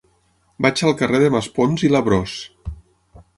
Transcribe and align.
Vaig 0.65 0.81
al 0.87 0.95
carrer 1.01 1.19
de 1.23 1.27
Maspons 1.35 1.85
i 1.89 1.93
Labrós. 1.93 2.35